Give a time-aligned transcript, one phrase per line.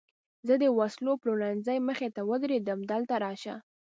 [0.47, 3.55] زه د وسلو پلورنځۍ مخې ته ودرېدم، دلته راشه.